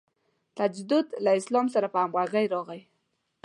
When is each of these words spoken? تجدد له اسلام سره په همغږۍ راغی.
تجدد 0.57 1.07
له 1.23 1.31
اسلام 1.39 1.67
سره 1.75 1.87
په 1.93 1.97
همغږۍ 2.03 2.45
راغی. 2.53 2.81